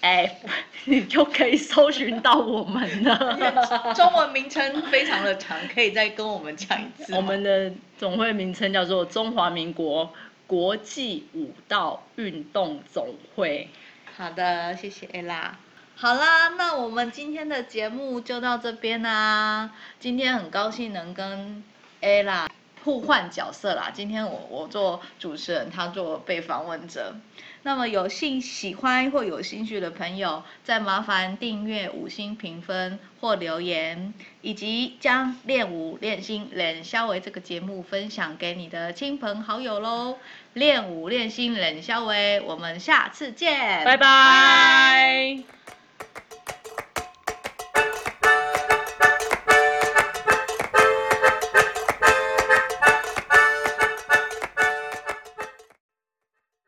[0.84, 3.36] 你就可以搜寻到我们了。
[3.96, 7.14] 中文名称非常的长，可以再跟我们讲一次。
[7.14, 10.12] 我们的总会名称叫做中华民国
[10.46, 13.68] 国际舞蹈运动总会。
[14.16, 15.50] 好的，谢谢 ella。
[15.94, 19.70] 好啦，那我们今天的节目就到这边啦。
[19.98, 21.64] 今天很高兴能跟
[22.00, 22.46] ella
[22.86, 23.90] 互换角色啦。
[23.92, 27.16] 今天我我做主持人，他做被访问者。
[27.64, 40.16] 那么有兴喜欢或有兴趣的朋友，再麻烦订阅、五星评分或留言，以及将练舞练心冷肖维这个节目分享给你的亲朋好友喽。
[40.52, 45.75] 练舞练心冷肖维，我们下次见，拜拜。